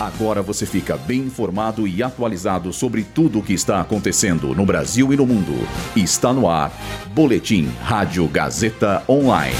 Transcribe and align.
Agora 0.00 0.40
você 0.40 0.64
fica 0.64 0.96
bem 0.96 1.20
informado 1.20 1.86
e 1.86 2.02
atualizado 2.02 2.72
sobre 2.72 3.04
tudo 3.04 3.38
o 3.38 3.42
que 3.42 3.52
está 3.52 3.82
acontecendo 3.82 4.54
no 4.54 4.64
Brasil 4.64 5.12
e 5.12 5.16
no 5.16 5.26
mundo. 5.26 5.52
Está 5.94 6.32
no 6.32 6.48
ar. 6.48 6.72
Boletim 7.12 7.66
Rádio 7.82 8.26
Gazeta 8.26 9.04
Online. 9.06 9.54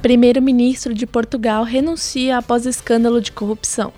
Primeiro-ministro 0.00 0.94
de 0.94 1.04
Portugal 1.04 1.64
renuncia 1.64 2.38
após 2.38 2.64
escândalo 2.64 3.20
de 3.20 3.32
corrupção. 3.32 3.92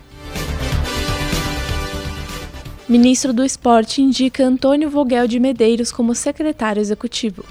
Ministro 2.89 3.35
do 3.35 3.45
Esporte 3.45 4.01
indica 4.01 4.43
Antônio 4.43 4.89
Vogel 4.89 5.29
de 5.29 5.39
Medeiros 5.39 5.93
como 5.93 6.15
secretário 6.15 6.81
executivo. 6.81 7.45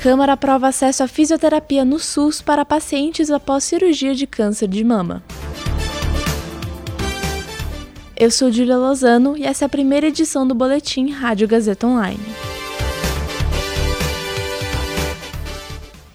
Câmara 0.00 0.32
aprova 0.32 0.68
acesso 0.68 1.02
à 1.02 1.06
fisioterapia 1.06 1.84
no 1.84 1.98
SUS 1.98 2.40
para 2.40 2.64
pacientes 2.64 3.30
após 3.30 3.64
cirurgia 3.64 4.14
de 4.14 4.26
câncer 4.26 4.66
de 4.66 4.82
mama. 4.82 5.22
Eu 8.16 8.30
sou 8.30 8.50
Julia 8.50 8.78
Lozano 8.78 9.36
e 9.36 9.44
essa 9.44 9.62
é 9.62 9.66
a 9.66 9.68
primeira 9.68 10.06
edição 10.06 10.48
do 10.48 10.54
Boletim 10.54 11.10
Rádio 11.10 11.46
Gazeta 11.46 11.86
Online. 11.86 12.18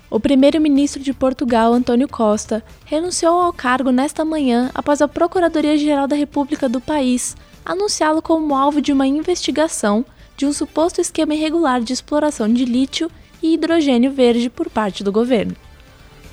O 0.10 0.20
primeiro-ministro 0.20 1.04
de 1.04 1.14
Portugal, 1.14 1.72
Antônio 1.72 2.08
Costa, 2.08 2.64
renunciou 2.86 3.40
ao 3.40 3.54
cargo 3.54 3.92
nesta 3.92 4.26
manhã 4.26 4.72
após 4.74 5.00
a 5.00 5.08
Procuradoria-Geral 5.08 6.08
da 6.08 6.16
República 6.16 6.68
do 6.68 6.82
país 6.82 7.38
anunciá-lo 7.64 8.24
como 8.24 8.56
alvo 8.56 8.82
de 8.82 8.92
uma 8.92 9.06
investigação 9.06 10.04
de 10.36 10.48
um 10.48 10.52
suposto 10.52 11.00
esquema 11.00 11.36
irregular 11.36 11.82
de 11.82 11.94
exploração 11.94 12.52
de 12.52 12.66
lítio 12.66 13.12
e 13.42 13.54
hidrogênio 13.54 14.12
verde 14.12 14.50
por 14.50 14.70
parte 14.70 15.04
do 15.04 15.12
governo. 15.12 15.56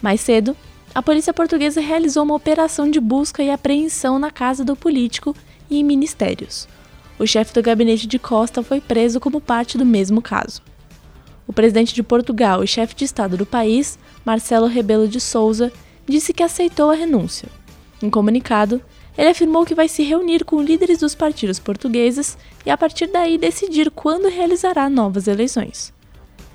Mais 0.00 0.20
cedo, 0.20 0.56
a 0.94 1.02
polícia 1.02 1.32
portuguesa 1.32 1.80
realizou 1.80 2.22
uma 2.22 2.34
operação 2.34 2.90
de 2.90 3.00
busca 3.00 3.42
e 3.42 3.50
apreensão 3.50 4.18
na 4.18 4.30
casa 4.30 4.64
do 4.64 4.76
político 4.76 5.34
e 5.70 5.78
em 5.78 5.84
ministérios. 5.84 6.68
O 7.18 7.26
chefe 7.26 7.54
do 7.54 7.62
gabinete 7.62 8.06
de 8.06 8.18
Costa 8.18 8.62
foi 8.62 8.80
preso 8.80 9.20
como 9.20 9.40
parte 9.40 9.78
do 9.78 9.86
mesmo 9.86 10.20
caso. 10.20 10.60
O 11.46 11.52
presidente 11.52 11.94
de 11.94 12.02
Portugal 12.02 12.62
e 12.62 12.66
chefe 12.66 12.94
de 12.94 13.04
Estado 13.04 13.36
do 13.36 13.46
país, 13.46 13.98
Marcelo 14.24 14.66
Rebelo 14.66 15.08
de 15.08 15.20
Souza, 15.20 15.72
disse 16.06 16.32
que 16.32 16.42
aceitou 16.42 16.90
a 16.90 16.94
renúncia. 16.94 17.48
Em 18.02 18.10
comunicado, 18.10 18.82
ele 19.16 19.28
afirmou 19.28 19.64
que 19.64 19.74
vai 19.74 19.88
se 19.88 20.02
reunir 20.02 20.44
com 20.44 20.62
líderes 20.62 20.98
dos 20.98 21.14
partidos 21.14 21.58
portugueses 21.58 22.36
e, 22.66 22.70
a 22.70 22.76
partir 22.76 23.06
daí, 23.06 23.38
decidir 23.38 23.90
quando 23.90 24.28
realizará 24.28 24.88
novas 24.88 25.28
eleições. 25.28 25.92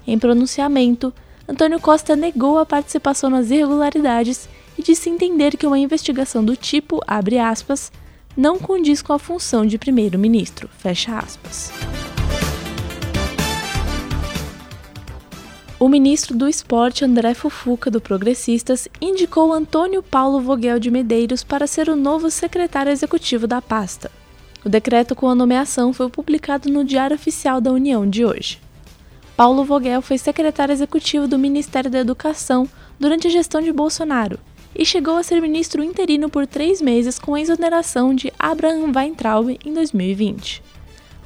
Em 0.07 0.17
pronunciamento, 0.17 1.13
Antônio 1.47 1.81
Costa 1.81 2.15
negou 2.15 2.57
a 2.57 2.65
participação 2.65 3.29
nas 3.29 3.51
irregularidades 3.51 4.47
e 4.77 4.81
disse 4.81 5.09
entender 5.09 5.57
que 5.57 5.67
uma 5.67 5.77
investigação 5.77 6.43
do 6.43 6.55
tipo, 6.55 7.01
abre 7.05 7.37
aspas, 7.37 7.91
não 8.35 8.57
condiz 8.57 9.01
com 9.01 9.11
a 9.11 9.19
função 9.19 9.65
de 9.65 9.77
primeiro-ministro, 9.77 10.69
fecha 10.77 11.17
aspas. 11.17 11.73
O 15.79 15.89
ministro 15.89 16.35
do 16.35 16.47
Esporte, 16.47 17.03
André 17.03 17.33
Fufuca, 17.33 17.91
do 17.91 17.99
Progressistas, 17.99 18.87
indicou 19.01 19.51
Antônio 19.51 20.01
Paulo 20.01 20.39
Vogel 20.39 20.79
de 20.79 20.89
Medeiros 20.89 21.43
para 21.43 21.67
ser 21.67 21.89
o 21.89 21.95
novo 21.95 22.31
secretário 22.31 22.91
executivo 22.91 23.45
da 23.45 23.61
pasta. 23.61 24.09
O 24.65 24.69
decreto 24.69 25.13
com 25.15 25.27
a 25.27 25.35
nomeação 25.35 25.93
foi 25.93 26.09
publicado 26.09 26.69
no 26.69 26.83
Diário 26.83 27.15
Oficial 27.15 27.61
da 27.61 27.71
União 27.71 28.09
de 28.09 28.25
hoje. 28.25 28.66
Paulo 29.37 29.63
Vogel 29.63 30.01
foi 30.01 30.17
secretário 30.17 30.73
executivo 30.73 31.27
do 31.27 31.37
Ministério 31.37 31.91
da 31.91 31.99
Educação 31.99 32.67
durante 32.99 33.27
a 33.27 33.29
gestão 33.29 33.61
de 33.61 33.71
Bolsonaro 33.71 34.39
e 34.75 34.83
chegou 34.83 35.15
a 35.15 35.21
ser 35.21 35.39
ministro 35.39 35.83
interino 35.83 36.27
por 36.27 36.47
três 36.47 36.81
meses 36.81 37.19
com 37.19 37.35
a 37.35 37.39
exoneração 37.39 38.15
de 38.15 38.33
Abraham 38.39 38.91
Weintraub 38.95 39.55
em 39.63 39.73
2020. 39.75 40.63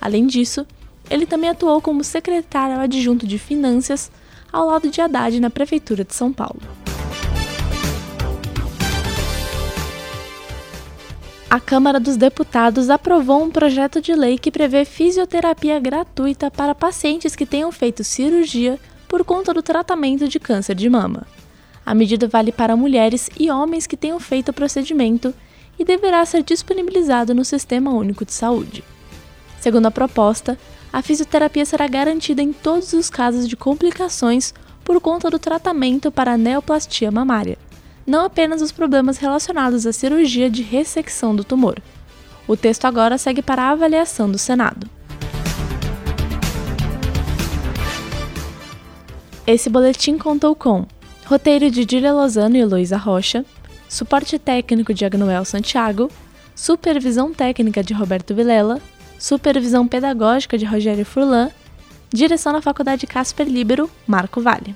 Além 0.01 0.27
disso, 0.27 0.67
ele 1.09 1.25
também 1.25 1.49
atuou 1.49 1.81
como 1.81 2.03
secretário 2.03 2.81
adjunto 2.81 3.25
de 3.25 3.39
Finanças 3.39 4.11
ao 4.51 4.67
lado 4.67 4.89
de 4.89 4.99
Haddad 4.99 5.39
na 5.39 5.49
Prefeitura 5.49 6.03
de 6.03 6.13
São 6.13 6.33
Paulo. 6.33 6.59
A 11.51 11.59
Câmara 11.59 11.99
dos 11.99 12.15
Deputados 12.15 12.89
aprovou 12.89 13.43
um 13.43 13.51
projeto 13.51 13.99
de 13.99 14.15
lei 14.15 14.37
que 14.37 14.49
prevê 14.49 14.85
fisioterapia 14.85 15.77
gratuita 15.81 16.49
para 16.49 16.73
pacientes 16.73 17.35
que 17.35 17.45
tenham 17.45 17.69
feito 17.73 18.05
cirurgia 18.05 18.79
por 19.05 19.25
conta 19.25 19.53
do 19.53 19.61
tratamento 19.61 20.29
de 20.29 20.39
câncer 20.39 20.75
de 20.75 20.89
mama. 20.89 21.27
A 21.85 21.93
medida 21.93 22.25
vale 22.25 22.53
para 22.53 22.77
mulheres 22.77 23.29
e 23.37 23.51
homens 23.51 23.85
que 23.85 23.97
tenham 23.97 24.17
feito 24.17 24.47
o 24.47 24.53
procedimento 24.53 25.33
e 25.77 25.83
deverá 25.83 26.25
ser 26.25 26.41
disponibilizado 26.41 27.35
no 27.35 27.43
Sistema 27.43 27.91
Único 27.91 28.23
de 28.23 28.31
Saúde. 28.31 28.81
Segundo 29.59 29.87
a 29.87 29.91
proposta, 29.91 30.57
a 30.93 31.01
fisioterapia 31.01 31.65
será 31.65 31.85
garantida 31.85 32.41
em 32.41 32.53
todos 32.53 32.93
os 32.93 33.09
casos 33.09 33.45
de 33.45 33.57
complicações 33.57 34.53
por 34.85 35.01
conta 35.01 35.29
do 35.29 35.37
tratamento 35.37 36.13
para 36.13 36.31
a 36.31 36.37
neoplastia 36.37 37.11
mamária 37.11 37.57
não 38.05 38.25
apenas 38.25 38.61
os 38.61 38.71
problemas 38.71 39.17
relacionados 39.17 39.85
à 39.85 39.93
cirurgia 39.93 40.49
de 40.49 40.61
ressecção 40.61 41.35
do 41.35 41.43
tumor. 41.43 41.77
O 42.47 42.57
texto 42.57 42.85
agora 42.85 43.17
segue 43.17 43.41
para 43.41 43.63
a 43.63 43.69
avaliação 43.69 44.29
do 44.29 44.37
Senado. 44.37 44.89
Esse 49.45 49.69
boletim 49.69 50.17
contou 50.17 50.55
com 50.55 50.85
roteiro 51.25 51.71
de 51.71 51.85
Dília 51.85 52.13
Lozano 52.13 52.57
e 52.57 52.65
Luísa 52.65 52.97
Rocha, 52.97 53.45
suporte 53.87 54.37
técnico 54.37 54.93
de 54.93 55.05
Agnoel 55.05 55.45
Santiago, 55.45 56.09
supervisão 56.55 57.33
técnica 57.33 57.83
de 57.83 57.93
Roberto 57.93 58.35
Vilela, 58.35 58.81
supervisão 59.17 59.87
pedagógica 59.87 60.57
de 60.57 60.65
Rogério 60.65 61.05
Furlan, 61.05 61.49
direção 62.13 62.51
na 62.53 62.61
Faculdade 62.61 63.07
Casper 63.07 63.47
Libero, 63.47 63.89
Marco 64.05 64.41
Vale. 64.41 64.75